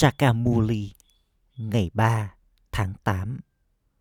[0.00, 0.94] Sakamuli,
[1.56, 2.34] ngày 3
[2.72, 3.40] tháng 8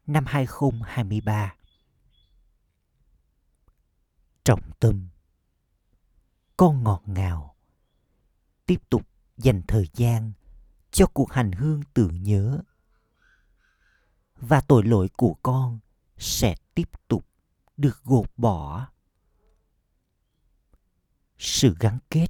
[0.08, 1.56] năm 2023.
[4.44, 5.10] Trọng tâm.
[6.58, 7.56] Con ngọt ngào.
[8.66, 9.08] Tiếp tục
[9.38, 10.32] dành thời gian
[10.92, 12.62] cho cuộc hành hương tưởng nhớ.
[14.36, 15.80] Và tội lỗi của con
[16.18, 17.28] sẽ tiếp tục
[17.78, 18.88] được gột bỏ.
[21.38, 22.28] Sự gắn kết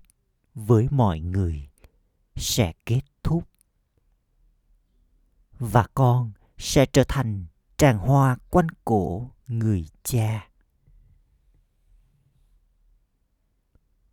[0.54, 1.70] với mọi người
[2.36, 3.50] sẽ kết thúc
[5.60, 7.46] và con sẽ trở thành
[7.78, 10.50] tràng hoa quanh cổ người cha.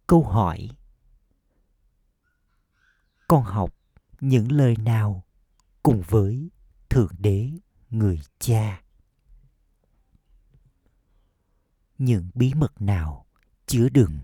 [0.06, 0.68] Câu hỏi,
[3.28, 3.74] con học
[4.20, 5.24] những lời nào
[5.82, 6.50] cùng với
[6.88, 7.50] thượng đế
[7.90, 8.82] người cha?
[11.98, 13.26] Những bí mật nào
[13.66, 14.18] chứa đựng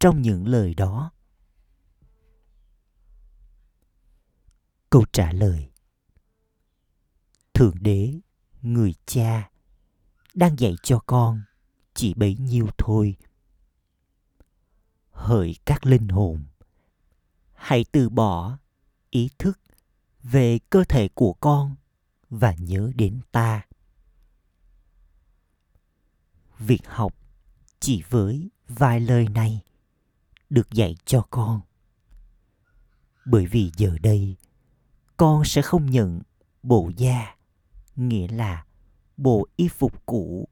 [0.00, 1.12] trong những lời đó?
[4.90, 5.70] Câu trả lời
[7.58, 8.14] thượng đế,
[8.62, 9.50] người cha,
[10.34, 11.42] đang dạy cho con
[11.94, 13.16] chỉ bấy nhiêu thôi.
[15.10, 16.44] Hỡi các linh hồn,
[17.54, 18.58] hãy từ bỏ
[19.10, 19.58] ý thức
[20.22, 21.76] về cơ thể của con
[22.30, 23.66] và nhớ đến ta.
[26.58, 27.14] Việc học
[27.80, 29.62] chỉ với vài lời này
[30.50, 31.60] được dạy cho con.
[33.24, 34.36] Bởi vì giờ đây,
[35.16, 36.20] con sẽ không nhận
[36.62, 37.37] bộ da
[37.98, 38.64] nghĩa là
[39.16, 40.48] bộ y phục cũ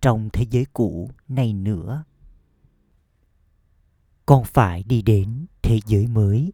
[0.00, 2.04] trong thế giới cũ này nữa.
[4.26, 6.52] Con phải đi đến thế giới mới.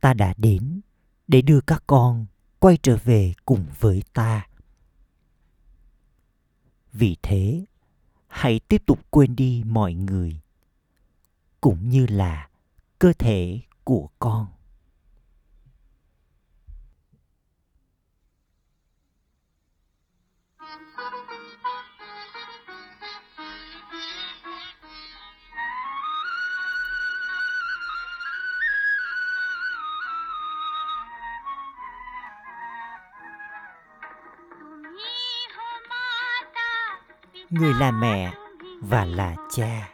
[0.00, 0.80] Ta đã đến
[1.28, 2.26] để đưa các con
[2.58, 4.46] quay trở về cùng với ta.
[6.92, 7.64] Vì thế,
[8.28, 10.40] hãy tiếp tục quên đi mọi người,
[11.60, 12.48] cũng như là
[12.98, 14.46] cơ thể của con.
[37.52, 38.32] Người là mẹ
[38.80, 39.88] và là cha.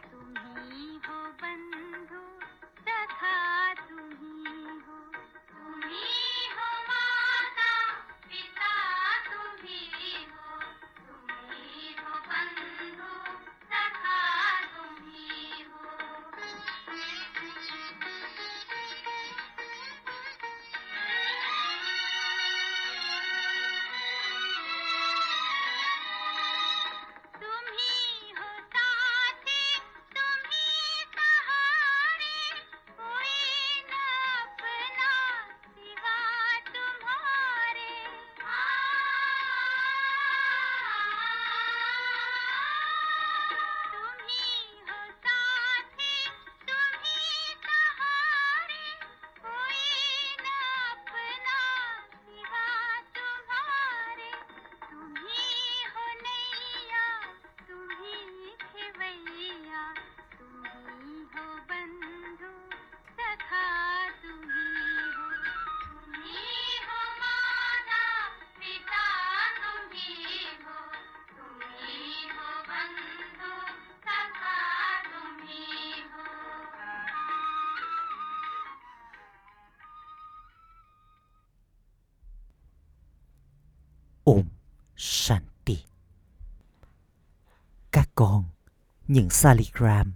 [89.09, 90.13] Những Saligram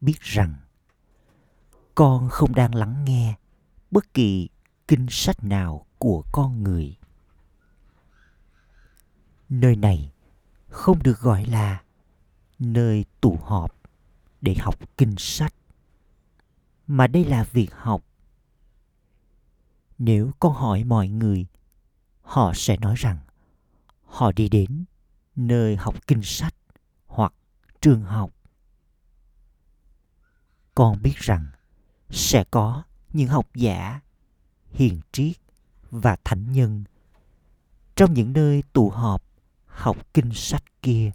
[0.00, 0.54] biết rằng
[1.94, 3.34] con không đang lắng nghe
[3.90, 4.48] bất kỳ
[4.88, 6.96] kinh sách nào của con người.
[9.48, 10.12] Nơi này
[10.68, 11.82] không được gọi là
[12.58, 13.76] nơi tụ họp
[14.40, 15.54] để học kinh sách,
[16.86, 18.04] mà đây là việc học
[19.98, 21.46] nếu con hỏi mọi người,
[22.22, 23.18] họ sẽ nói rằng
[24.02, 24.84] họ đi đến
[25.36, 26.54] nơi học kinh sách
[27.06, 27.34] hoặc
[27.80, 28.33] trường học
[30.74, 31.46] con biết rằng
[32.10, 32.82] sẽ có
[33.12, 34.00] những học giả
[34.70, 35.36] hiền triết
[35.90, 36.84] và thánh nhân
[37.96, 39.22] trong những nơi tụ họp
[39.66, 41.10] học kinh sách kia.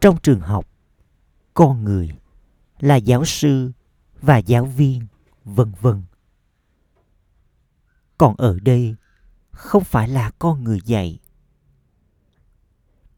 [0.00, 0.68] Trong trường học,
[1.54, 2.10] con người
[2.78, 3.72] là giáo sư
[4.20, 5.06] và giáo viên,
[5.44, 6.02] vân vân.
[8.18, 8.96] Còn ở đây
[9.50, 11.18] không phải là con người dạy.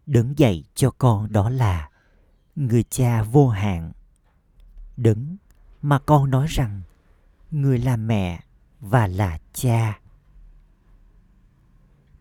[0.07, 1.91] Đấng dạy cho con đó là
[2.57, 3.93] người cha vô hạn.
[4.97, 5.37] Đấng
[5.83, 6.83] mà con nói rằng,
[7.51, 8.41] người là mẹ
[8.81, 10.01] và là cha.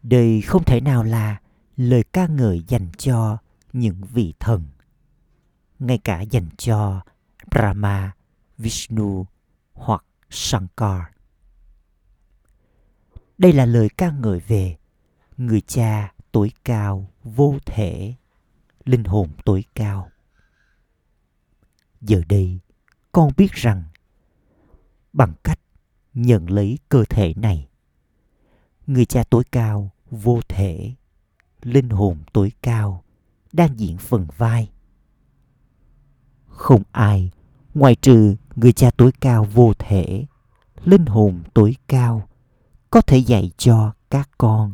[0.04, 1.42] Đây không thể nào là
[1.78, 3.38] lời ca ngợi dành cho
[3.74, 4.68] những vị thần.
[5.80, 7.02] Ngay cả dành cho
[7.52, 8.12] brahma,
[8.58, 9.26] vishnu
[9.74, 11.02] hoặc shankar.
[13.38, 14.78] Đây là lời ca ngợi về
[15.38, 18.14] người cha tối cao vô thể,
[18.86, 20.10] linh hồn tối cao
[22.04, 22.60] giờ đây,
[23.12, 23.84] con biết rằng,
[25.14, 25.60] bằng cách
[26.14, 27.68] nhận lấy cơ thể này,
[28.88, 30.94] người cha tối cao, vô thể,
[31.62, 33.04] linh hồn tối cao
[33.54, 34.70] đang diễn phần vai
[36.54, 37.32] không ai,
[37.74, 40.26] ngoài trừ người cha tối cao vô thể,
[40.84, 42.28] linh hồn tối cao,
[42.90, 44.74] có thể dạy cho các con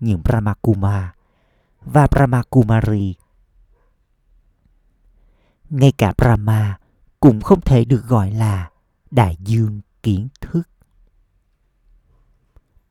[0.00, 1.12] những Brahmakuma
[1.84, 3.14] và Brahmakumari.
[5.70, 6.78] Ngay cả Brahma
[7.20, 8.70] cũng không thể được gọi là
[9.10, 10.62] đại dương kiến thức.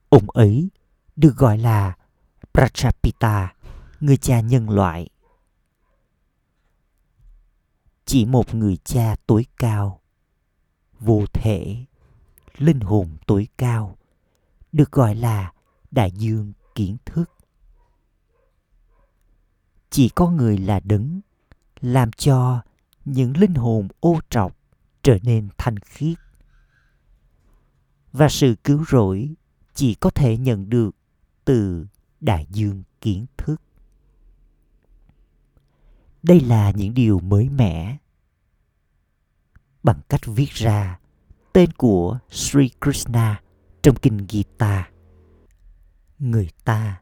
[0.10, 0.70] Ông ấy
[1.16, 1.98] được gọi là
[2.54, 3.54] Prachapita,
[4.00, 5.10] người cha nhân loại.
[8.06, 10.02] Chỉ một người cha tối cao,
[11.00, 11.86] vô thể,
[12.58, 13.98] linh hồn tối cao,
[14.72, 15.54] được gọi là
[15.92, 17.32] đại dương kiến thức.
[19.90, 21.22] Chỉ có người là đấng
[21.82, 22.62] làm cho
[23.08, 24.58] những linh hồn ô trọc
[25.04, 26.18] trở nên thanh khiết
[28.12, 29.34] và sự cứu rỗi
[29.74, 30.96] chỉ có thể nhận được
[31.46, 31.88] từ
[32.20, 33.62] đại dương kiến thức
[36.24, 37.98] đây là những điều mới mẻ
[39.84, 41.00] bằng cách viết ra
[41.54, 43.42] tên của Sri Krishna
[43.82, 44.90] trong kinh Gita.
[46.20, 47.02] Người ta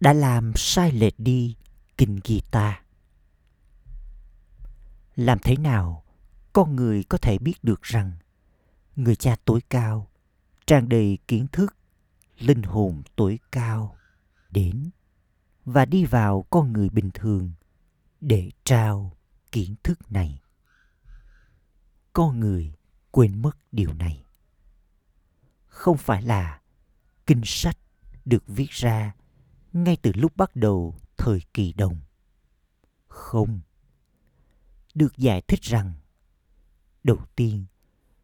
[0.00, 1.56] đã làm sai lệch đi
[1.96, 2.82] kinh Gita.
[5.20, 6.04] Làm thế nào
[6.52, 8.12] con người có thể biết được rằng
[8.96, 10.10] người cha tối cao
[10.66, 11.76] tràn đầy kiến thức,
[12.38, 13.96] linh hồn tối cao
[14.50, 14.90] đến
[15.64, 17.52] và đi vào con người bình thường
[18.20, 19.16] để trao
[19.52, 20.40] kiến thức này.
[22.12, 22.72] Con người
[23.10, 24.24] quên mất điều này.
[25.66, 26.60] Không phải là
[27.26, 27.78] kinh sách
[28.24, 29.14] được viết ra
[29.72, 31.96] ngay từ lúc bắt đầu thời kỳ đồng.
[33.08, 33.60] Không
[35.00, 35.92] được giải thích rằng,
[37.04, 37.64] đầu tiên,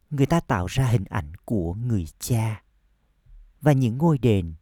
[0.09, 2.63] người ta tạo ra hình ảnh của người cha
[3.61, 4.55] và những ngôi đền.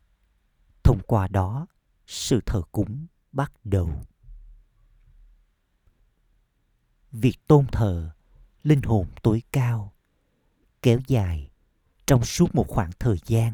[0.83, 1.67] Thông qua đó,
[2.07, 4.03] sự thờ cúng bắt đầu.
[7.11, 8.11] Việc tôn thờ
[8.63, 9.93] linh hồn tối cao
[10.81, 11.49] kéo dài
[12.05, 13.53] trong suốt một khoảng thời gian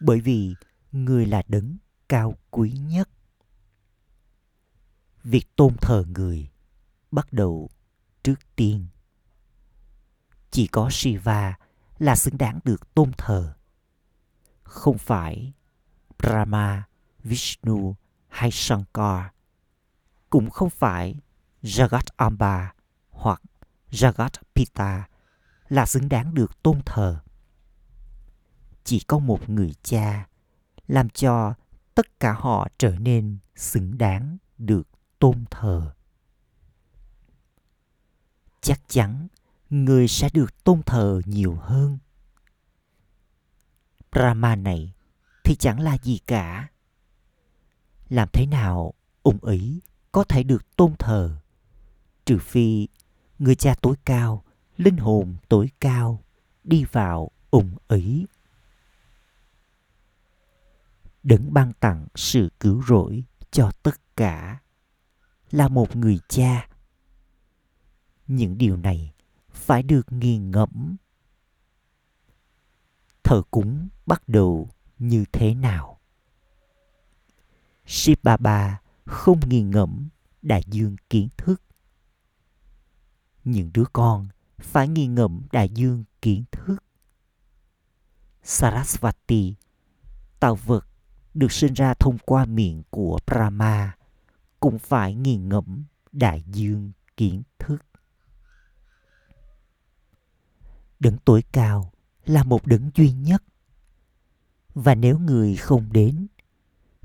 [0.00, 0.54] bởi vì
[0.92, 1.76] người là đấng
[2.08, 3.08] cao quý nhất.
[5.24, 6.50] Việc tôn thờ người
[7.14, 7.70] bắt đầu
[8.22, 8.86] trước tiên.
[10.50, 11.54] Chỉ có shiva
[11.98, 13.54] là xứng đáng được tôn thờ.
[14.62, 15.52] Không phải
[16.18, 16.88] brahma,
[17.24, 17.96] vishnu
[18.28, 19.22] hay shankar,
[20.30, 21.14] cũng không phải
[21.62, 22.74] jagat amba
[23.10, 23.42] hoặc
[23.90, 25.08] jagat pita
[25.68, 27.20] là xứng đáng được tôn thờ.
[28.84, 30.26] Chỉ có một người cha
[30.88, 31.54] làm cho
[31.94, 34.88] tất cả họ trở nên xứng đáng được
[35.18, 35.94] tôn thờ
[38.64, 39.28] chắc chắn
[39.70, 41.98] người sẽ được tôn thờ nhiều hơn.
[44.12, 44.92] Brahma này
[45.44, 46.68] thì chẳng là gì cả.
[48.08, 49.80] Làm thế nào ông ấy
[50.12, 51.36] có thể được tôn thờ?
[52.24, 52.88] Trừ phi
[53.38, 54.44] người cha tối cao,
[54.76, 56.22] linh hồn tối cao
[56.64, 58.26] đi vào ông ấy.
[61.22, 64.58] Đấng ban tặng sự cứu rỗi cho tất cả
[65.50, 66.68] là một người cha
[68.26, 69.12] những điều này
[69.50, 70.96] phải được nghiền ngẫm.
[73.22, 76.00] Thờ cúng bắt đầu như thế nào?
[77.86, 80.08] Shiv Baba không nghiền ngẫm
[80.42, 81.62] đại dương kiến thức.
[83.44, 84.28] Những đứa con
[84.58, 86.76] phải nghiền ngẫm đại dương kiến thức.
[88.42, 89.54] Sarasvati,
[90.40, 90.86] tạo vật
[91.34, 93.96] được sinh ra thông qua miệng của Brahma,
[94.60, 97.84] cũng phải nghiền ngẫm đại dương kiến thức.
[101.04, 101.92] Đấng tối cao
[102.26, 103.42] là một đấng duy nhất.
[104.74, 106.26] Và nếu người không đến,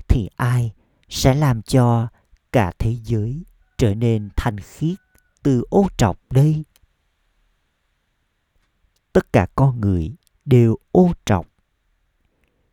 [0.08, 0.72] thì ai
[1.08, 2.08] sẽ làm cho
[2.52, 3.42] cả thế giới
[3.78, 4.98] trở nên thanh khiết
[5.42, 6.64] từ ô trọc đây?
[9.12, 10.12] Tất cả con người
[10.44, 11.46] đều ô trọc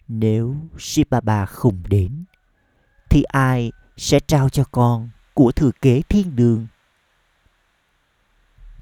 [0.08, 2.26] nếu Shibaba không đến,
[3.10, 6.68] thì ai sẽ trao cho con của thừa kế thiên đường?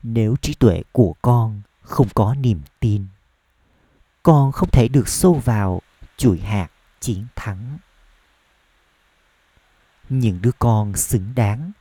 [0.04, 3.06] Nếu trí tuệ của con không có niềm tin,
[4.24, 5.82] con không thể được xô vào
[6.18, 6.68] chuỗi hạt
[7.00, 7.78] chiến thắng.
[10.10, 11.72] Những đứa con xứng đáng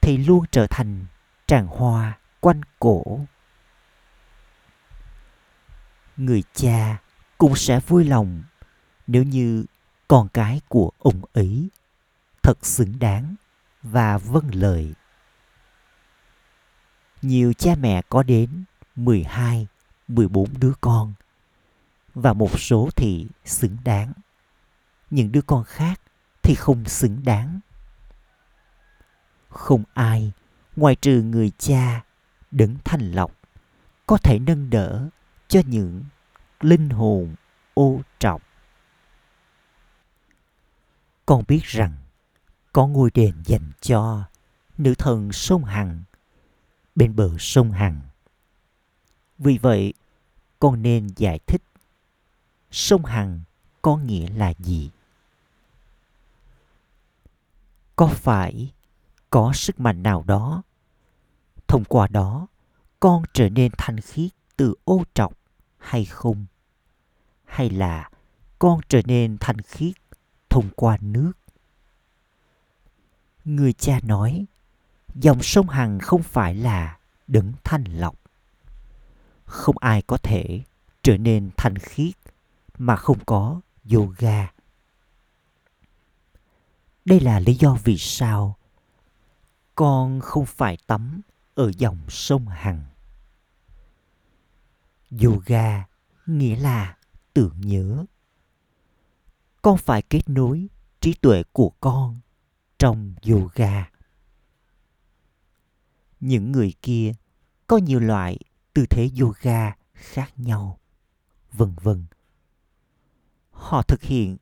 [0.00, 1.06] thì luôn trở thành
[1.46, 3.20] tràng hoa quanh cổ.
[6.16, 6.98] Người cha
[7.38, 8.42] cũng sẽ vui lòng
[9.06, 9.64] nếu như
[10.08, 11.68] con cái của ông ấy
[12.42, 13.34] thật xứng đáng
[13.82, 14.94] và vâng lời.
[17.22, 18.64] Nhiều cha mẹ có đến
[18.96, 19.66] 12,
[20.08, 21.14] 14 đứa con
[22.14, 24.12] và một số thì xứng đáng.
[25.10, 26.00] Những đứa con khác
[26.42, 27.60] thì không xứng đáng.
[29.48, 30.32] Không ai
[30.76, 32.04] ngoài trừ người cha
[32.50, 33.32] đấng thành lọc
[34.06, 35.08] có thể nâng đỡ
[35.48, 36.04] cho những
[36.60, 37.34] linh hồn
[37.74, 38.40] ô trọng.
[41.26, 41.92] Con biết rằng
[42.72, 44.24] có ngôi đền dành cho
[44.78, 46.02] nữ thần sông Hằng
[46.94, 48.00] bên bờ sông Hằng.
[49.38, 49.92] Vì vậy,
[50.58, 51.62] con nên giải thích.
[52.70, 53.40] Sông Hằng
[53.82, 54.90] có nghĩa là gì?
[57.96, 58.72] Có phải
[59.30, 60.62] có sức mạnh nào đó?
[61.68, 62.46] Thông qua đó
[63.00, 65.38] con trở nên thanh khiết từ ô trọc
[65.78, 66.46] hay không?
[67.44, 68.10] Hay là
[68.58, 69.94] con trở nên thanh khiết
[70.48, 71.32] thông qua nước?
[73.44, 74.46] Người cha nói
[75.14, 78.25] dòng sông hằng không phải là đấng thanh lọc
[79.46, 80.62] không ai có thể
[81.02, 82.14] trở nên thanh khiết
[82.78, 83.60] mà không có
[83.92, 84.52] yoga.
[87.04, 88.56] Đây là lý do vì sao
[89.74, 91.20] con không phải tắm
[91.54, 92.84] ở dòng sông hằng.
[95.24, 95.86] Yoga
[96.26, 96.96] nghĩa là
[97.32, 98.04] tưởng nhớ.
[99.62, 100.68] Con phải kết nối
[101.00, 102.20] trí tuệ của con
[102.78, 103.90] trong yoga.
[106.20, 107.12] Những người kia
[107.66, 108.38] có nhiều loại
[108.76, 110.80] tư thế yoga khác nhau,
[111.52, 112.06] vân vân.
[113.50, 114.36] Họ thực hiện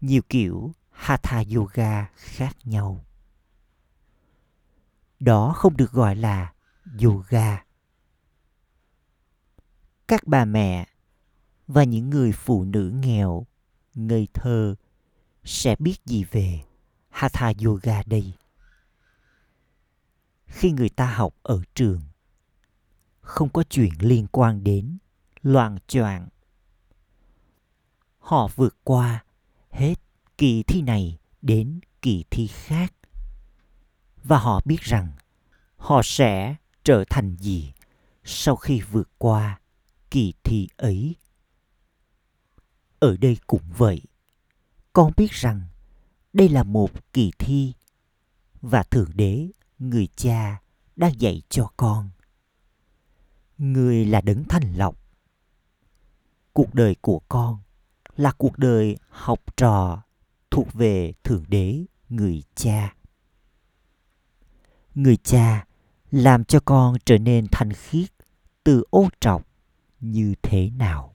[0.00, 3.04] nhiều kiểu hatha yoga khác nhau.
[5.20, 6.52] Đó không được gọi là
[7.02, 7.64] yoga.
[10.08, 10.86] Các bà mẹ
[11.66, 13.46] và những người phụ nữ nghèo,
[13.94, 14.74] ngây thơ
[15.44, 16.64] sẽ biết gì về
[17.08, 18.32] hatha yoga đây?
[20.46, 22.00] Khi người ta học ở trường
[23.32, 24.98] không có chuyện liên quan đến
[25.42, 26.28] loạn choạng.
[28.18, 29.24] Họ vượt qua
[29.70, 29.94] hết
[30.38, 32.94] kỳ thi này đến kỳ thi khác.
[34.24, 35.12] Và họ biết rằng
[35.76, 37.72] họ sẽ trở thành gì
[38.24, 39.60] sau khi vượt qua
[40.10, 41.16] kỳ thi ấy.
[42.98, 44.02] Ở đây cũng vậy.
[44.92, 45.60] Con biết rằng
[46.32, 47.72] đây là một kỳ thi
[48.60, 49.48] và thượng đế,
[49.78, 50.62] người cha
[50.96, 52.10] đang dạy cho con
[53.62, 54.96] người là đấng thanh lọc.
[56.52, 57.58] Cuộc đời của con
[58.16, 60.02] là cuộc đời học trò
[60.50, 62.94] thuộc về thượng đế, người cha.
[64.94, 65.66] Người cha
[66.10, 68.10] làm cho con trở nên thanh khiết,
[68.64, 69.46] từ ô trọc
[70.00, 71.14] như thế nào?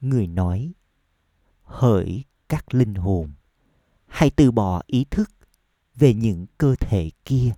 [0.00, 0.72] Người nói,
[1.62, 3.32] hỡi các linh hồn,
[4.06, 5.30] hãy từ bỏ ý thức
[5.94, 7.52] về những cơ thể kia.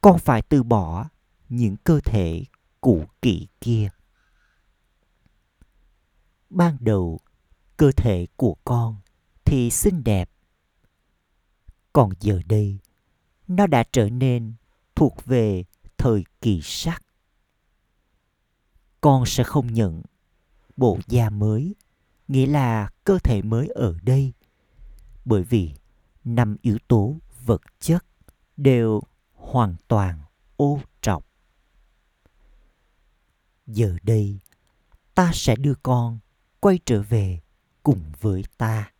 [0.00, 1.08] Con phải từ bỏ
[1.48, 2.44] những cơ thể
[2.80, 3.88] cũ kỹ kia.
[6.50, 7.20] Ban đầu,
[7.76, 8.96] cơ thể của con
[9.44, 10.30] thì xinh đẹp.
[11.92, 12.78] Còn giờ đây,
[13.48, 14.54] nó đã trở nên
[14.94, 15.64] thuộc về
[15.98, 17.02] thời kỳ sắc.
[19.00, 20.02] Con sẽ không nhận
[20.76, 21.74] bộ da mới,
[22.28, 24.32] nghĩa là cơ thể mới ở đây,
[25.24, 25.72] bởi vì
[26.24, 28.04] năm yếu tố vật chất
[28.56, 29.00] đều
[29.32, 30.20] hoàn toàn
[30.56, 30.80] ô
[33.66, 34.38] giờ đây,
[35.14, 36.18] ta sẽ đưa con
[36.60, 37.40] quay trở về
[37.82, 38.92] cùng với ta.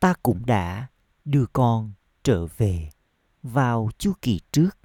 [0.00, 0.88] Ta cũng đã
[1.24, 1.92] đưa con
[2.22, 2.90] trở về
[3.42, 4.78] vào chu kỳ trước.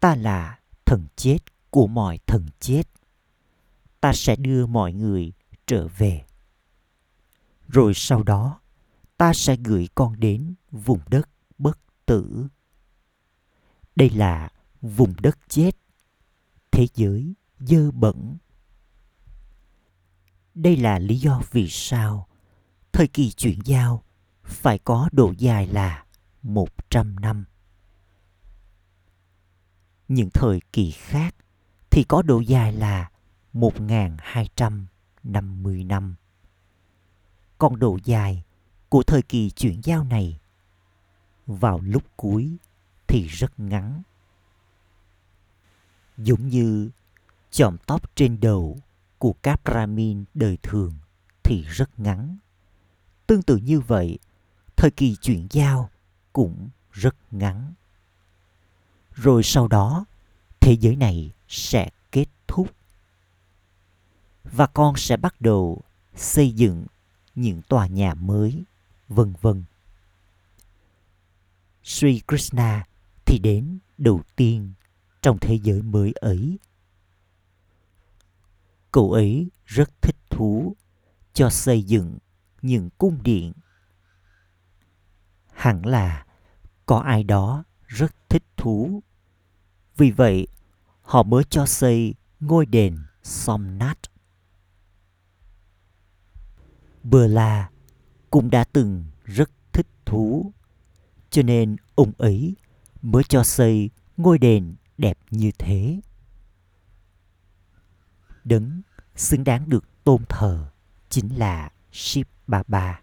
[0.00, 1.38] Ta là thần chết
[1.70, 2.82] của mọi thần chết.
[4.00, 5.32] Ta sẽ đưa mọi người
[5.66, 6.24] trở về.
[7.68, 8.60] Rồi sau đó,
[9.16, 11.28] ta sẽ gửi con đến vùng đất
[11.58, 12.46] bất tử.
[13.96, 14.50] Đây là
[14.82, 15.76] vùng đất chết,
[16.70, 18.36] thế giới dơ bẩn
[20.58, 22.26] đây là lý do vì sao
[22.92, 24.02] thời kỳ chuyển giao
[24.44, 26.04] phải có độ dài là
[26.42, 27.44] 100 năm.
[30.08, 31.34] Những thời kỳ khác
[31.90, 33.10] thì có độ dài là
[33.54, 36.14] 1.250 năm.
[37.58, 38.44] Còn độ dài
[38.88, 40.40] của thời kỳ chuyển giao này
[41.46, 42.56] vào lúc cuối
[43.06, 44.02] thì rất ngắn
[46.18, 46.90] giống như
[47.50, 48.78] chòm tóc trên đầu
[49.18, 50.94] của các Brahmin đời thường
[51.42, 52.36] thì rất ngắn.
[53.26, 54.18] Tương tự như vậy,
[54.76, 55.90] thời kỳ chuyển giao
[56.32, 57.72] cũng rất ngắn.
[59.14, 60.04] Rồi sau đó,
[60.60, 62.68] thế giới này sẽ kết thúc.
[64.44, 65.82] Và con sẽ bắt đầu
[66.14, 66.86] xây dựng
[67.34, 68.64] những tòa nhà mới,
[69.08, 69.64] vân vân.
[71.84, 72.86] Sri Krishna
[73.24, 74.72] thì đến đầu tiên
[75.22, 76.58] trong thế giới mới ấy.
[78.92, 80.76] Cậu ấy rất thích thú
[81.32, 82.18] cho xây dựng
[82.62, 83.52] những cung điện.
[85.52, 86.26] Hẳn là
[86.86, 89.02] có ai đó rất thích thú.
[89.96, 90.46] Vì vậy,
[91.02, 94.10] họ mới cho xây ngôi đền Somnath.
[97.02, 97.70] Bờ La
[98.30, 100.52] cũng đã từng rất thích thú,
[101.30, 102.56] cho nên ông ấy
[103.02, 106.00] mới cho xây ngôi đền đẹp như thế.
[108.44, 108.82] Đấng
[109.14, 110.70] xứng đáng được tôn thờ
[111.08, 113.00] chính là Shiv Baba.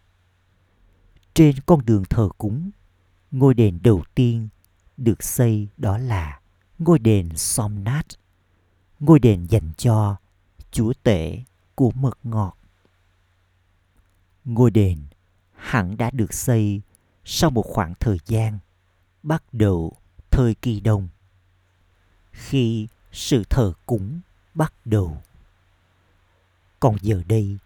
[1.34, 2.72] Trên con đường thờ cúng,
[3.32, 4.50] ngôi đền đầu tiên
[4.98, 6.40] được xây đó là
[6.80, 8.08] ngôi đền Somnath,
[9.00, 10.16] ngôi đền dành cho
[10.72, 11.44] chúa tể
[11.76, 12.58] của mật ngọt.
[14.46, 15.00] Ngôi đền
[15.52, 16.82] hẳn đã được xây
[17.26, 18.60] sau một khoảng thời gian
[19.24, 19.98] bắt đầu
[20.32, 21.08] thời kỳ đông
[22.36, 24.20] khi sự thờ cúng
[24.54, 25.22] bắt đầu.
[26.80, 27.58] Còn giờ đây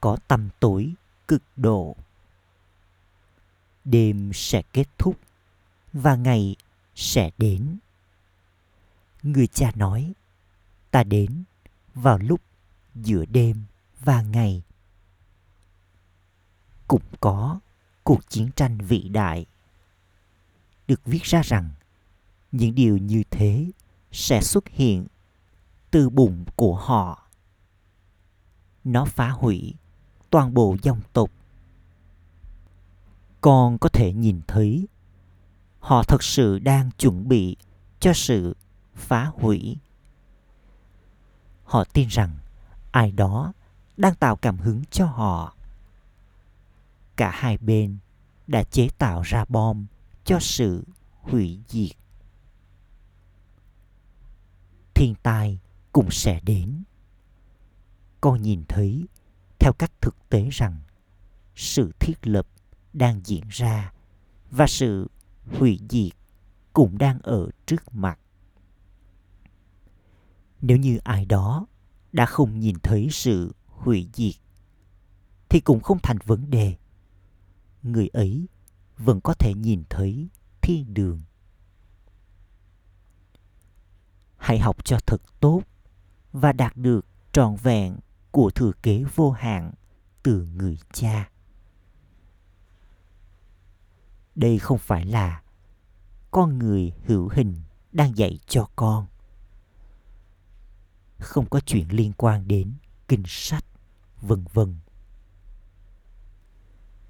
[0.00, 0.94] có tâm tối
[1.28, 1.96] cực độ.
[3.84, 5.18] Đêm sẽ kết thúc
[5.92, 6.56] và ngày
[6.94, 7.78] sẽ đến.
[9.22, 10.12] Người cha nói,
[10.90, 11.44] ta đến
[11.94, 12.40] vào lúc
[12.94, 13.64] giữa đêm
[14.00, 14.62] và ngày.
[16.88, 17.60] Cũng có
[18.04, 19.46] cuộc chiến tranh vĩ đại.
[20.88, 21.70] Được viết ra rằng
[22.52, 23.66] những điều như thế
[24.12, 25.06] sẽ xuất hiện
[25.90, 27.28] từ bụng của họ.
[28.84, 29.74] Nó phá hủy
[30.30, 31.30] toàn bộ dòng tộc.
[33.40, 34.88] Con có thể nhìn thấy,
[35.78, 37.56] họ thật sự đang chuẩn bị
[38.00, 38.56] cho sự
[38.94, 39.76] phá hủy.
[41.64, 42.38] Họ tin rằng
[42.90, 43.52] ai đó
[43.96, 45.56] đang tạo cảm hứng cho họ.
[47.16, 47.98] Cả hai bên
[48.46, 49.86] đã chế tạo ra bom
[50.24, 50.84] cho sự
[51.22, 51.96] hủy diệt
[54.96, 55.58] thiên tai
[55.92, 56.84] cũng sẽ đến.
[58.20, 59.06] Con nhìn thấy,
[59.58, 60.80] theo cách thực tế rằng,
[61.54, 62.46] sự thiết lập
[62.92, 63.92] đang diễn ra
[64.50, 65.10] và sự
[65.58, 66.12] hủy diệt
[66.72, 68.18] cũng đang ở trước mặt.
[70.60, 71.66] Nếu như ai đó
[72.12, 74.34] đã không nhìn thấy sự hủy diệt,
[75.48, 76.76] thì cũng không thành vấn đề.
[77.82, 78.46] Người ấy
[78.98, 80.28] vẫn có thể nhìn thấy
[80.60, 81.22] thiên đường.
[84.46, 85.62] Hãy học cho thật tốt
[86.32, 87.96] và đạt được trọn vẹn
[88.30, 89.72] của thừa kế vô hạn
[90.22, 91.30] từ người cha.
[94.34, 95.42] Đây không phải là
[96.30, 97.56] con người hữu hình
[97.92, 99.06] đang dạy cho con.
[101.18, 102.72] Không có chuyện liên quan đến
[103.08, 103.64] kinh sách,
[104.20, 104.76] vân vân.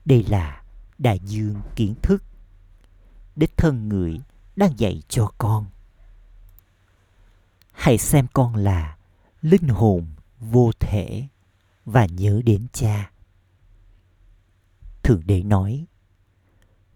[0.05, 0.65] Đây là
[0.99, 2.23] đại dương kiến thức
[3.37, 4.21] đích thân người
[4.57, 5.67] đang dạy cho con
[7.77, 8.97] hãy xem con là
[9.43, 10.07] linh hồn
[10.41, 11.29] vô thể
[11.85, 13.11] và nhớ đến cha.
[15.03, 15.87] Thượng đế nói,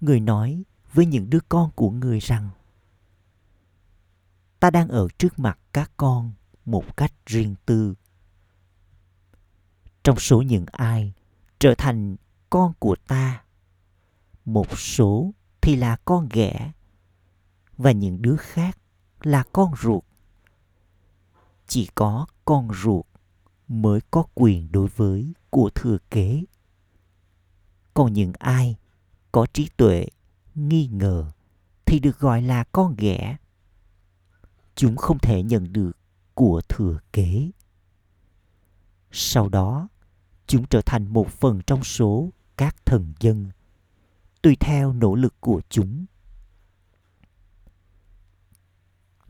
[0.01, 0.63] người nói
[0.93, 2.51] với những đứa con của người rằng,
[4.61, 6.33] ta đang ở trước mặt các con
[6.65, 7.95] một cách riêng tư.
[10.05, 11.13] Trong số những ai
[11.59, 12.17] trở thành
[12.51, 13.45] con của ta,
[14.45, 16.73] một số thì là con ghẻ
[17.77, 18.79] và những đứa khác
[19.23, 20.05] là con ruột
[21.71, 23.07] chỉ có con ruột
[23.69, 26.45] mới có quyền đối với của thừa kế.
[27.95, 28.77] Còn những ai
[29.33, 30.07] có trí tuệ,
[30.55, 31.31] nghi ngờ
[31.87, 33.37] thì được gọi là con ghẻ.
[34.75, 35.97] Chúng không thể nhận được
[36.35, 37.51] của thừa kế.
[39.13, 39.89] Sau đó,
[40.47, 43.51] chúng trở thành một phần trong số các thần dân,
[44.43, 46.07] tùy theo nỗ lực của chúng.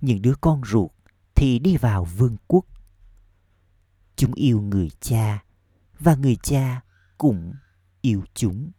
[0.00, 0.90] Những đứa con ruột
[1.40, 2.66] thì đi vào vương quốc.
[4.16, 5.44] Chúng yêu người cha,
[5.98, 6.80] và người cha
[7.18, 7.54] cũng
[8.00, 8.70] yêu chúng.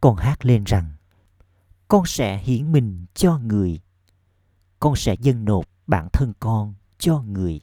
[0.00, 0.92] Con hát lên rằng,
[1.88, 3.80] con sẽ hiến mình cho người.
[4.80, 7.60] Con sẽ dâng nộp bản thân con cho người.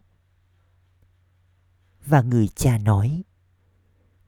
[2.06, 3.24] Và người cha nói,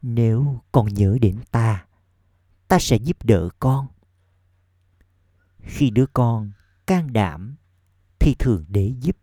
[0.02, 1.86] nếu con nhớ đến ta
[2.68, 3.88] ta sẽ giúp đỡ con.
[5.60, 6.52] Khi đứa con
[6.86, 7.56] can đảm
[8.22, 9.18] thì thượng đế giúp.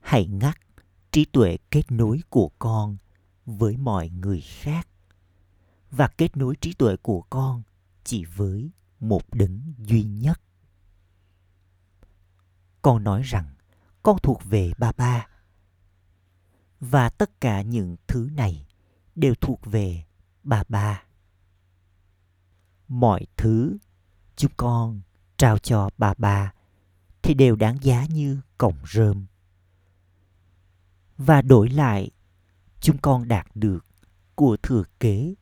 [0.00, 0.58] Hãy ngắt
[1.12, 2.96] trí tuệ kết nối của con
[3.46, 4.88] với mọi người khác.
[5.90, 7.62] Và kết nối trí tuệ của con
[8.04, 10.40] chỉ với một đấng duy nhất.
[12.82, 13.54] Con nói rằng
[14.02, 15.26] con thuộc về ba ba.
[16.80, 18.66] Và tất cả những thứ này
[19.14, 20.04] đều thuộc về
[20.42, 21.02] ba ba.
[22.88, 23.78] Mọi thứ
[24.36, 25.00] chúng con
[25.42, 26.52] trao cho bà bà,
[27.22, 29.26] thì đều đáng giá như cổng rơm.
[31.16, 32.10] Và đổi lại,
[32.80, 33.86] chúng con đạt được
[34.34, 35.34] của thừa kế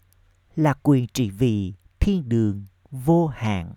[0.57, 3.75] là quyền trị vì thiên đường vô hạn.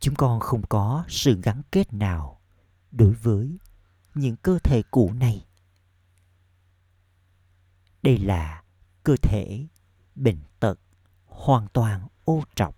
[0.00, 2.40] Chúng con không có sự gắn kết nào
[2.90, 3.58] đối với
[4.14, 5.46] những cơ thể cũ này.
[8.02, 8.62] Đây là
[9.02, 9.66] cơ thể
[10.14, 10.78] bệnh tật
[11.26, 12.77] hoàn toàn ô trọc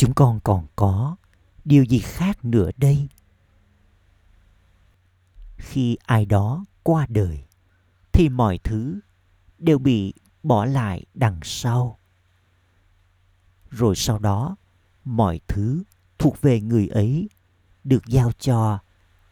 [0.00, 1.16] chúng con còn có
[1.64, 3.08] điều gì khác nữa đây
[5.56, 7.44] khi ai đó qua đời
[8.12, 9.00] thì mọi thứ
[9.58, 11.98] đều bị bỏ lại đằng sau
[13.70, 14.56] rồi sau đó
[15.04, 15.82] mọi thứ
[16.18, 17.28] thuộc về người ấy
[17.84, 18.78] được giao cho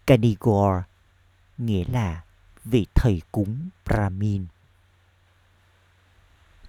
[0.06, 0.82] Kanigor,
[1.58, 2.24] nghĩa là
[2.64, 4.46] vị thầy cúng Brahmin.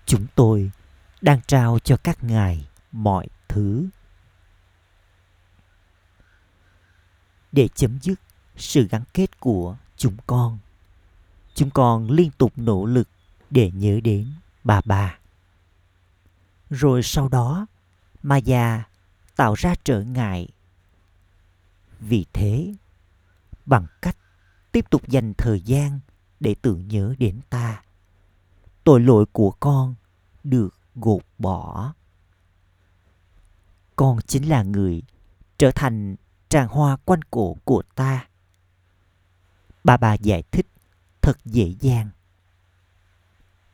[0.05, 0.71] Chúng tôi
[1.21, 3.87] đang trao cho các ngài mọi thứ.
[7.51, 8.19] Để chấm dứt
[8.57, 10.57] sự gắn kết của chúng con,
[11.55, 13.09] chúng con liên tục nỗ lực
[13.49, 14.33] để nhớ đến
[14.63, 15.17] bà bà.
[16.69, 17.65] Rồi sau đó,
[18.23, 18.83] Maya
[19.35, 20.47] tạo ra trở ngại.
[21.99, 22.73] Vì thế,
[23.65, 24.17] bằng cách
[24.71, 25.99] tiếp tục dành thời gian
[26.39, 27.83] để tưởng nhớ đến ta,
[28.83, 29.95] tội lỗi của con
[30.43, 31.93] được gột bỏ.
[33.99, 35.01] Con chính là người
[35.57, 36.15] trở thành
[36.49, 38.27] tràng hoa quanh cổ của ta.
[39.83, 40.67] Bà bà giải thích
[41.21, 42.09] thật dễ dàng.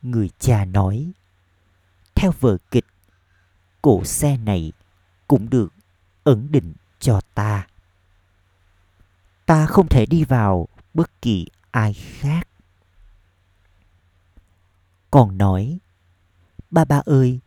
[0.02, 1.12] Người cha nói,
[2.14, 2.84] theo vở kịch,
[3.82, 4.72] cổ xe này
[5.28, 5.72] cũng được
[6.24, 7.66] ẩn định cho ta.
[9.46, 12.48] Ta không thể đi vào bất kỳ ai khác.
[15.10, 15.78] Còn nói,
[16.70, 17.40] ba ba ơi,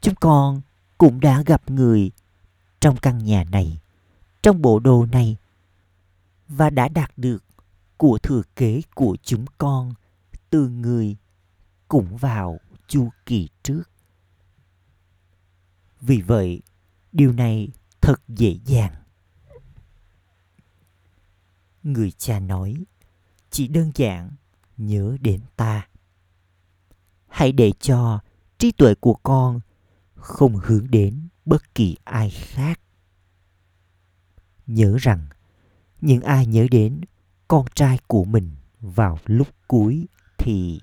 [0.00, 0.60] chúng con
[0.98, 2.10] cũng đã gặp người
[2.80, 3.80] trong căn nhà này,
[4.42, 5.36] trong bộ đồ này
[6.48, 7.44] và đã đạt được
[7.96, 9.94] của thừa kế của chúng con
[10.50, 11.16] từ người
[11.88, 13.82] cũng vào chu kỳ trước.
[16.00, 16.62] Vì vậy,
[17.12, 17.68] điều này
[18.00, 18.94] thật dễ dàng.
[21.82, 22.74] Người cha nói,
[23.50, 24.30] chỉ đơn giản
[24.76, 25.88] nhớ đến ta.
[27.28, 28.20] Hãy để cho
[28.58, 29.60] trí tuệ của con
[30.14, 32.80] không hướng đến bất kỳ ai khác.
[34.66, 35.26] Nhớ rằng,
[36.00, 37.00] những ai nhớ đến
[37.48, 38.50] con trai của mình
[38.80, 40.80] vào lúc cuối thì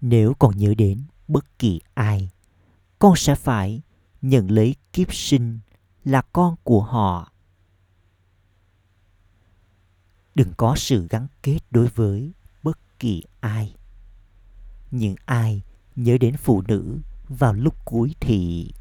[0.00, 2.30] nếu còn nhớ đến bất kỳ ai
[2.98, 3.82] con sẽ phải
[4.22, 5.58] nhận lấy kiếp sinh
[6.04, 7.32] là con của họ
[10.34, 13.76] đừng có sự gắn kết đối với bất kỳ ai
[14.90, 15.62] những ai
[15.96, 16.98] nhớ đến phụ nữ
[17.30, 18.72] vào lúc cuối thì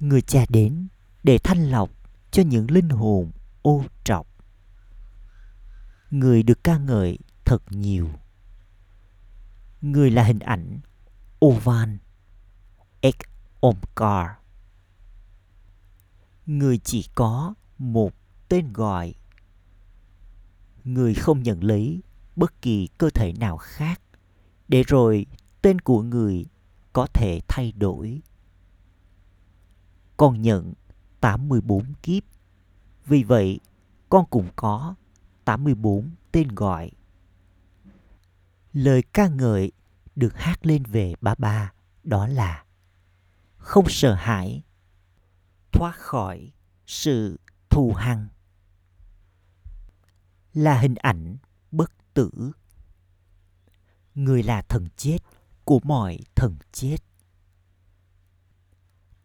[0.00, 0.88] người cha đến
[1.22, 1.90] để thanh lọc
[2.30, 3.30] cho những linh hồn
[3.62, 4.26] ô trọc.
[6.10, 8.08] Người được ca ngợi thật nhiều.
[9.80, 10.80] Người là hình ảnh
[11.44, 11.98] ovan
[13.00, 13.16] ek
[13.60, 14.28] omkar
[16.46, 18.12] người chỉ có một
[18.48, 19.14] tên gọi.
[20.84, 22.02] Người không nhận lấy
[22.36, 24.00] bất kỳ cơ thể nào khác
[24.68, 25.26] để rồi
[25.62, 26.46] tên của người
[26.92, 28.22] có thể thay đổi
[30.18, 30.74] con nhận
[31.20, 32.22] 84 kiếp.
[33.06, 33.60] Vì vậy,
[34.08, 34.94] con cũng có
[35.44, 36.90] 84 tên gọi.
[38.72, 39.72] Lời ca ngợi
[40.16, 41.72] được hát lên về ba ba
[42.04, 42.64] đó là
[43.56, 44.62] không sợ hãi,
[45.72, 46.52] thoát khỏi
[46.86, 47.40] sự
[47.70, 48.28] thù hằn.
[50.54, 51.36] Là hình ảnh
[51.70, 52.52] bất tử.
[54.14, 55.18] Người là thần chết
[55.68, 56.96] của mọi thần chết.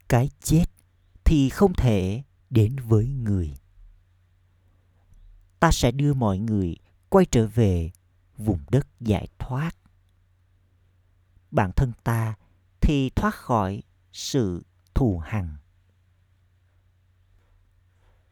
[0.10, 0.66] Cái chết
[1.24, 3.58] thì không thể đến với người.
[5.60, 6.76] Ta sẽ đưa mọi người
[7.10, 7.92] quay trở về
[8.38, 9.72] vùng đất giải thoát.
[11.52, 12.36] Bản thân ta
[12.82, 15.56] thì thoát khỏi sự thù hằn.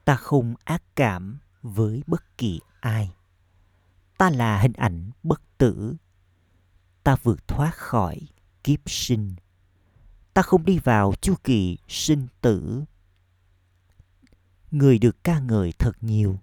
[0.06, 3.13] Ta không ác cảm với bất kỳ ai.
[4.17, 5.95] Ta là hình ảnh bất tử
[7.04, 8.20] ta vượt thoát khỏi
[8.64, 9.36] kiếp sinh.
[10.34, 12.84] Ta không đi vào chu kỳ sinh tử.
[14.72, 16.40] Người được ca ngợi thật nhiều.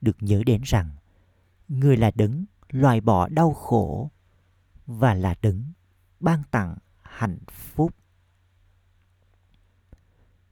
[0.00, 0.90] Được nhớ đến rằng,
[1.68, 4.10] người là đấng loại bỏ đau khổ
[4.86, 5.64] và là đấng
[6.20, 7.94] ban tặng hạnh phúc.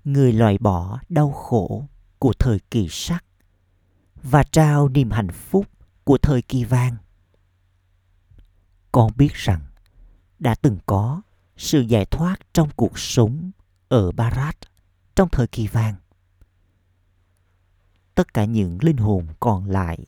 [0.05, 1.87] Người loại bỏ đau khổ
[2.19, 3.25] của thời kỳ sắc
[4.23, 5.67] và trao niềm hạnh phúc
[6.05, 6.97] của thời kỳ vàng
[8.95, 9.61] con biết rằng
[10.39, 11.23] đã từng có
[11.57, 13.51] sự giải thoát trong cuộc sống
[13.89, 14.57] ở Barat
[15.17, 15.95] trong thời kỳ vàng.
[18.15, 20.07] Tất cả những linh hồn còn lại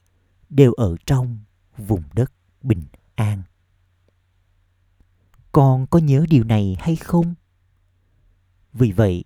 [0.48, 1.38] đều ở trong
[1.76, 2.82] vùng đất bình
[3.14, 3.42] an.
[5.52, 7.34] Con có nhớ điều này hay không?
[8.72, 9.24] Vì vậy,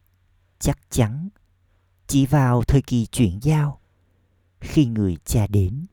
[0.59, 1.29] chắc chắn
[2.07, 3.81] chỉ vào thời kỳ chuyển giao,
[4.61, 5.87] khi người cha đến,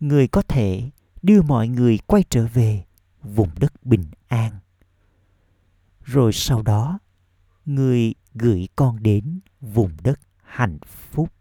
[0.00, 0.90] người có thể
[1.22, 2.84] đưa mọi người quay trở về
[3.22, 4.52] vùng đất bình an.
[6.02, 6.98] Rồi sau đó,
[7.64, 11.32] người gửi con đến vùng đất hạnh phúc.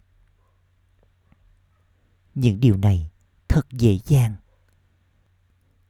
[2.35, 3.11] Những điều này
[3.47, 4.35] thật dễ dàng.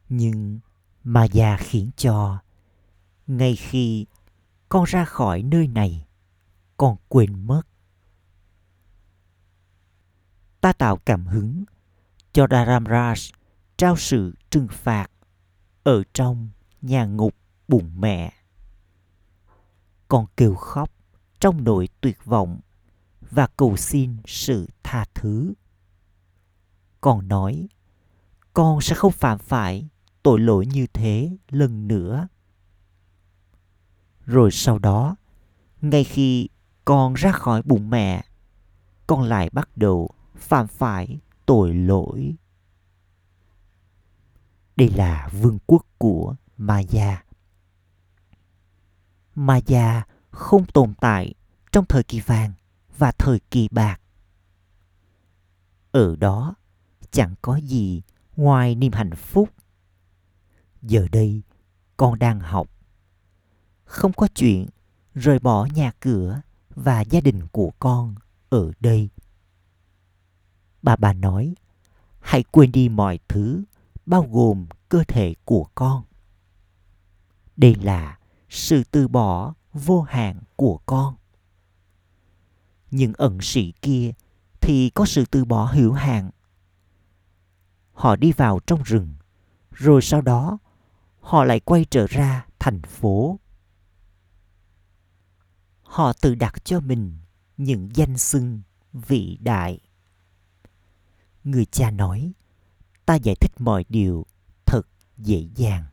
[0.10, 0.60] Nhưng
[1.04, 2.40] mà già khiến cho,
[3.28, 4.06] ngay khi
[4.70, 6.08] con ra khỏi nơi này,
[6.78, 7.62] con quên mất.
[10.62, 11.64] Ta tạo cảm hứng
[12.34, 13.35] cho Dharamraj
[13.78, 15.08] trao sự trừng phạt
[15.84, 16.50] ở trong
[16.82, 17.36] nhà ngục
[17.68, 18.34] bụng mẹ.
[20.08, 20.90] Con kêu khóc
[21.40, 22.60] trong nỗi tuyệt vọng
[23.32, 25.54] và cầu xin sự tha thứ.
[27.02, 27.68] Con nói,
[28.54, 29.90] con sẽ không phạm phải
[30.24, 32.28] tội lỗi như thế lần nữa.
[34.26, 35.16] Rồi sau đó,
[35.82, 36.50] ngay khi
[36.86, 38.26] con ra khỏi bụng mẹ,
[39.08, 42.36] con lại bắt đầu phạm phải tội lỗi
[44.76, 47.24] đây là vương quốc của Maya.
[49.36, 51.34] Maya không tồn tại
[51.72, 52.54] trong thời kỳ vàng
[52.98, 54.02] và thời kỳ bạc.
[55.92, 56.56] Ở đó
[57.12, 58.02] chẳng có gì
[58.36, 59.50] ngoài niềm hạnh phúc.
[60.82, 61.42] Giờ đây
[61.98, 62.68] con đang học.
[63.84, 64.68] Không có chuyện
[65.16, 68.16] rời bỏ nhà cửa và gia đình của con
[68.50, 69.10] ở đây.
[70.82, 71.56] Bà bà nói,
[72.20, 73.64] hãy quên đi mọi thứ
[74.06, 76.04] bao gồm cơ thể của con.
[77.58, 81.16] Đây là sự từ bỏ vô hạn của con.
[82.92, 84.12] Những ẩn sĩ kia
[84.62, 86.30] thì có sự từ bỏ hữu hạn.
[87.94, 89.14] Họ đi vào trong rừng,
[89.72, 90.58] rồi sau đó
[91.20, 93.40] họ lại quay trở ra thành phố.
[95.82, 97.18] Họ tự đặt cho mình
[97.58, 98.62] những danh xưng
[98.94, 99.80] vĩ đại.
[101.44, 102.34] Người cha nói
[103.06, 104.26] ta giải thích mọi điều
[104.66, 104.82] thật
[105.18, 105.86] dễ dàng.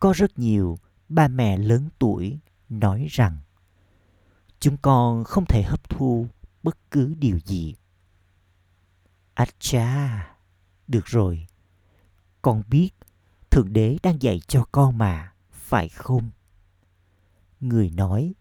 [0.00, 2.38] Có rất nhiều ba mẹ lớn tuổi
[2.68, 3.38] nói rằng,
[4.60, 6.26] chúng con không thể hấp thu
[6.62, 7.74] bất cứ điều gì.
[9.34, 10.26] À cha
[10.88, 11.46] được rồi.
[12.42, 12.90] Con biết
[13.50, 16.30] thượng đế đang dạy cho con mà, phải không?
[17.60, 18.34] Người nói,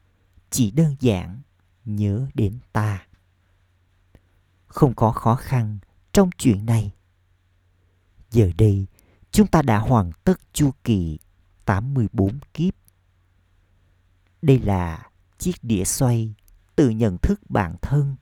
[0.49, 1.41] chỉ đơn giản
[1.85, 3.07] nhớ đến ta.
[4.67, 5.79] Không có khó khăn
[6.17, 6.93] trong chuyện này.
[8.31, 8.85] Giờ đây,
[9.31, 11.19] chúng ta đã hoàn tất chu kỳ
[11.65, 12.73] 84 kiếp.
[14.41, 16.35] Đây là chiếc đĩa xoay
[16.75, 18.15] tự nhận thức bản thân.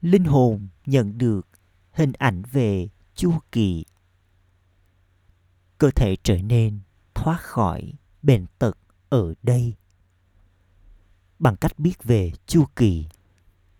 [0.00, 1.48] Linh hồn nhận được
[1.92, 3.84] hình ảnh về chu kỳ.
[5.78, 6.80] Cơ thể trở nên
[7.14, 9.74] thoát khỏi bệnh tật ở đây.
[11.38, 13.06] Bằng cách biết về chu kỳ,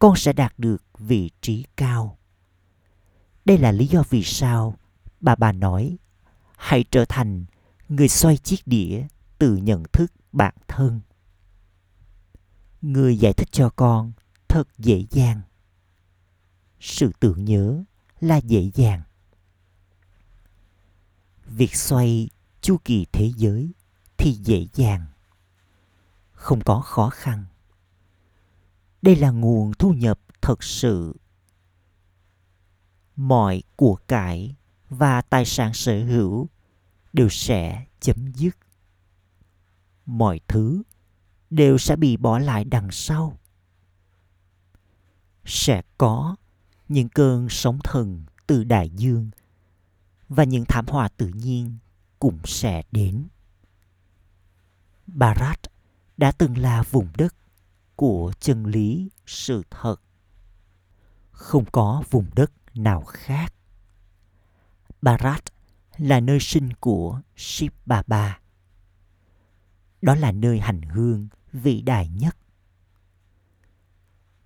[0.05, 2.19] con sẽ đạt được vị trí cao.
[3.45, 4.79] Đây là lý do vì sao
[5.21, 5.97] bà bà nói,
[6.57, 7.45] hãy trở thành
[7.89, 9.07] người xoay chiếc đĩa
[9.39, 11.01] từ nhận thức bản thân.
[12.83, 14.13] Người giải thích cho con
[14.49, 15.41] thật dễ dàng.
[16.81, 17.85] Sự tưởng nhớ
[18.21, 19.03] là dễ dàng.
[21.47, 22.29] Việc xoay
[22.61, 23.73] chu kỳ thế giới
[24.17, 25.07] thì dễ dàng.
[26.33, 27.45] Không có khó khăn.
[29.05, 31.17] Đây là nguồn thu nhập thật sự.
[33.17, 34.57] Mọi của cải
[34.91, 36.49] và tài sản sở hữu
[37.13, 38.57] đều sẽ chấm dứt.
[40.07, 40.83] Mọi thứ
[41.51, 43.39] đều sẽ bị bỏ lại đằng sau.
[45.45, 46.37] Sẽ có
[46.89, 49.31] những cơn sóng thần từ đại dương
[50.29, 51.77] và những thảm họa tự nhiên
[52.19, 53.25] cũng sẽ đến.
[55.07, 55.61] Barat
[56.17, 57.35] đã từng là vùng đất
[57.97, 59.97] của chân lý sự thật
[61.31, 63.55] không có vùng đất nào khác
[65.03, 65.45] Barat
[65.97, 68.41] là nơi sinh của Shiv Baba.
[70.03, 72.37] Đó là nơi hành hương vĩ đại nhất.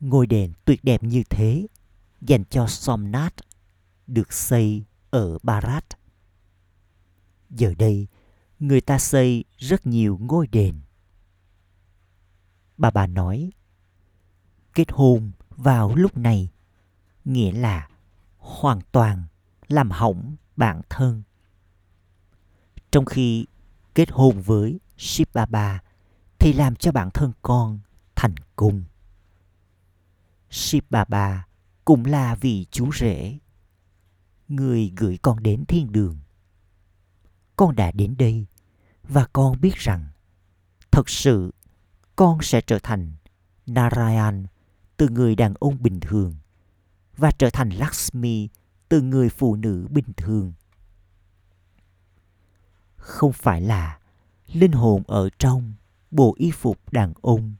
[0.00, 1.66] Ngôi đền tuyệt đẹp như thế
[2.20, 3.36] dành cho Somnath
[4.06, 5.84] được xây ở Barat.
[7.50, 8.06] Giờ đây,
[8.58, 10.80] người ta xây rất nhiều ngôi đền.
[12.78, 13.50] Bà bà nói,
[14.74, 16.48] kết hôn vào lúc này
[17.24, 17.88] nghĩa là
[18.38, 19.22] hoàn toàn
[19.68, 21.22] làm hỏng bản thân.
[22.90, 23.46] Trong khi
[23.94, 25.82] kết hôn với Shiv Baba
[26.38, 27.78] thì làm cho bản thân con
[28.14, 28.84] thành công.
[30.50, 31.46] Shiv Baba
[31.84, 33.38] cũng là vị chú rể.
[34.48, 36.18] Người gửi con đến thiên đường.
[37.56, 38.46] Con đã đến đây
[39.02, 40.06] và con biết rằng
[40.90, 41.52] thật sự
[42.18, 43.12] con sẽ trở thành
[43.66, 44.46] Narayan,
[44.96, 46.34] từ người đàn ông bình thường,
[47.16, 48.48] và trở thành Lakshmi,
[48.88, 50.52] từ người phụ nữ bình thường.
[52.96, 53.98] Không phải là
[54.52, 55.74] linh hồn ở trong
[56.10, 57.54] bộ y phục đàn ông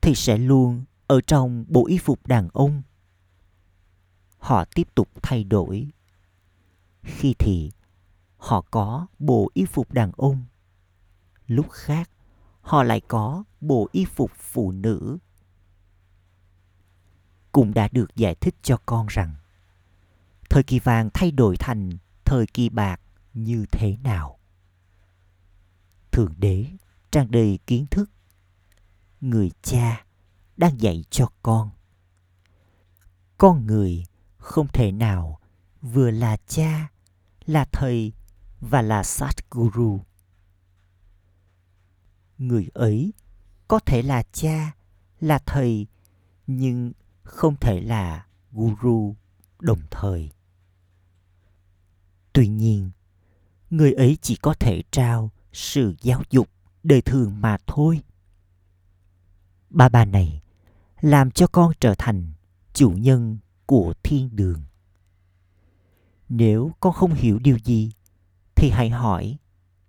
[0.00, 2.82] thì sẽ luôn ở trong bộ y phục đàn ông.
[4.38, 5.90] Họ tiếp tục thay đổi.
[7.02, 7.70] Khi thì,
[8.36, 10.44] họ có bộ y phục đàn ông.
[11.46, 12.10] Lúc khác,
[12.60, 15.18] họ lại có bộ y phục phụ nữ
[17.52, 19.34] cũng đã được giải thích cho con rằng
[20.50, 21.90] thời kỳ vàng thay đổi thành
[22.24, 23.00] thời kỳ bạc
[23.34, 24.38] như thế nào.
[26.12, 26.66] Thượng đế
[27.10, 28.10] trang đầy kiến thức.
[29.20, 30.04] Người cha
[30.56, 31.70] đang dạy cho con.
[33.38, 34.04] Con người
[34.36, 35.40] không thể nào
[35.82, 36.88] vừa là cha,
[37.46, 38.12] là thầy
[38.60, 40.00] và là Satguru.
[42.38, 43.12] Người ấy
[43.68, 44.74] có thể là cha,
[45.20, 45.86] là thầy,
[46.46, 49.16] nhưng không thể là guru
[49.60, 50.30] đồng thời.
[52.32, 52.90] Tuy nhiên,
[53.70, 56.48] người ấy chỉ có thể trao sự giáo dục
[56.82, 58.02] đời thường mà thôi.
[59.70, 60.42] Ba bà này
[61.00, 62.32] làm cho con trở thành
[62.72, 64.62] chủ nhân của thiên đường.
[66.28, 67.92] Nếu con không hiểu điều gì,
[68.54, 69.38] thì hãy hỏi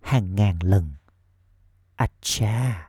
[0.02, 0.92] hàng ngàn lần.
[1.96, 2.89] Acha!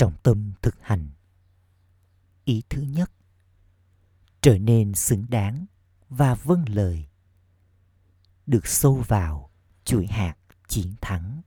[0.00, 1.10] Trọng tâm thực hành.
[2.44, 3.10] Ý thứ nhất,
[4.40, 5.66] Trở nên xứng đáng
[6.08, 7.08] và vâng lời.
[8.46, 9.50] Được sâu vào
[9.84, 10.36] chuỗi hạt
[10.68, 11.42] chiến thắng.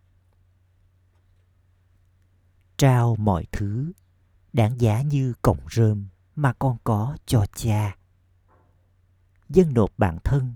[2.77, 3.91] Trao mọi thứ
[4.53, 7.97] đáng giá như cọng rơm mà con có cho cha.
[9.49, 10.53] Dâng nộp bản thân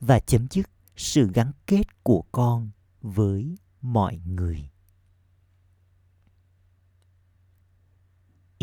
[0.00, 4.73] và chấm dứt sự gắn kết của con với mọi người.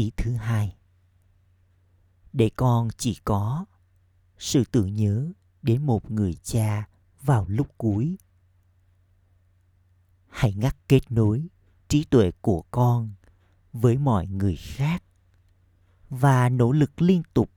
[0.02, 0.76] Ý thứ hai.
[2.34, 3.66] Để con chỉ có
[4.38, 6.88] sự tưởng nhớ đến một người cha
[7.22, 8.18] vào lúc cuối.
[10.28, 11.48] Hãy ngắt kết nối
[11.88, 13.14] trí tuệ của con
[13.74, 15.04] với mọi người khác
[16.10, 17.52] và nỗ lực liên tục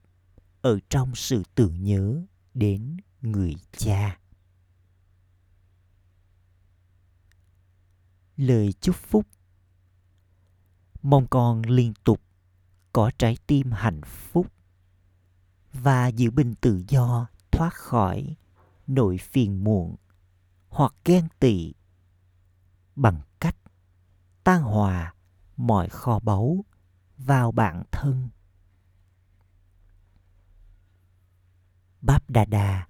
[0.62, 2.22] ở trong sự tưởng nhớ
[2.54, 4.18] đến người cha.
[8.36, 9.26] Lời chúc phúc.
[11.02, 12.23] Mong con liên tục
[12.94, 14.46] có trái tim hạnh phúc
[15.72, 18.36] và giữ bình tự do, thoát khỏi
[18.86, 19.96] nỗi phiền muộn
[20.68, 21.74] hoặc ghen tị
[22.96, 23.56] bằng cách
[24.44, 25.14] tan hòa
[25.56, 26.64] mọi kho báu
[27.18, 28.28] vào bản thân.
[32.00, 32.86] Báp Đà Đà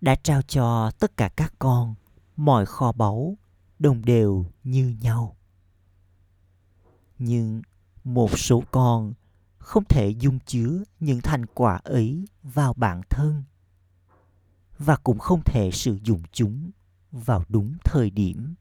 [0.00, 1.94] đã trao cho tất cả các con
[2.36, 3.38] mọi kho báu
[3.78, 5.36] đồng đều như nhau.
[7.18, 7.62] Nhưng
[8.04, 9.12] một số con
[9.66, 13.42] không thể dung chứa những thành quả ấy vào bản thân
[14.78, 16.70] và cũng không thể sử dụng chúng
[17.12, 18.54] vào đúng thời điểm.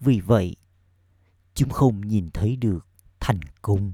[0.00, 0.56] Vì vậy,
[1.54, 2.86] chúng không nhìn thấy được
[3.20, 3.92] thành công.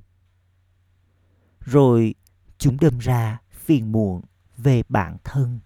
[1.60, 2.14] Rồi
[2.58, 4.22] chúng đâm ra phiền muộn
[4.56, 5.60] về bản thân.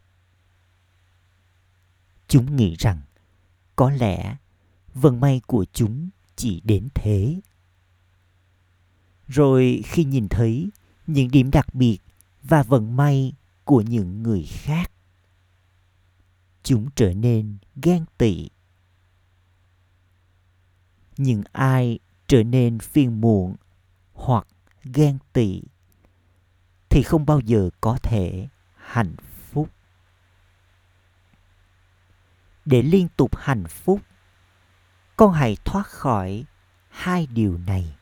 [2.29, 3.01] Chúng nghĩ rằng
[3.77, 4.37] có lẽ
[4.95, 7.41] vận may của chúng chỉ đến thế.
[9.29, 10.71] Rồi khi nhìn thấy
[11.07, 11.99] những điểm đặc biệt
[12.43, 13.33] và vận may
[13.65, 14.91] của những người khác,
[16.63, 18.49] chúng trở nên ghen tị.
[21.17, 23.57] Những ai trở nên phiền muộn
[24.13, 24.47] hoặc
[24.85, 25.63] ghen tị
[26.89, 29.15] thì không bao giờ có thể hạnh
[29.51, 29.71] phúc.
[32.65, 34.01] Để liên tục hạnh phúc
[35.17, 36.45] con hãy thoát khỏi
[36.89, 37.97] hai điều này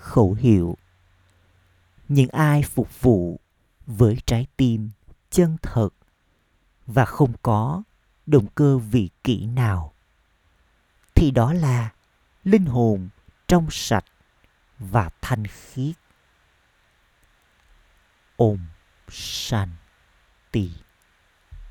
[0.00, 0.76] khẩu hiệu.
[2.08, 3.40] Những ai phục vụ
[3.86, 4.90] với trái tim
[5.30, 5.88] chân thật
[6.86, 7.82] và không có
[8.26, 9.92] động cơ vị kỷ nào?
[11.14, 11.90] Thì đó là
[12.44, 13.08] linh hồn
[13.48, 14.04] trong sạch
[14.78, 15.96] và thanh khiết.
[18.36, 18.58] Ôm
[19.08, 19.70] sanh
[20.52, 20.70] tì